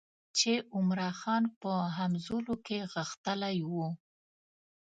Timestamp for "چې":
0.37-0.51